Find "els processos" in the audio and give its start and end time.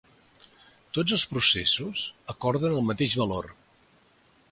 1.17-2.01